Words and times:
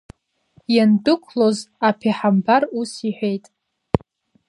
Иандәықәлоз 0.73 1.57
аԥеҳамбар 1.87 2.63
ус 2.79 2.91
иҳәеит… 3.07 3.45